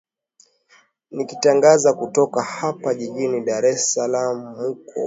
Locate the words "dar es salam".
3.45-4.37